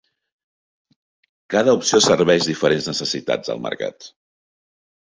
[1.55, 4.13] Cada opció serveix diferents necessitats del mercat.